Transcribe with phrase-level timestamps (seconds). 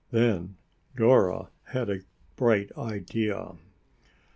[0.09, 0.55] Then
[0.95, 1.99] Dora had a
[2.35, 3.51] bright idea.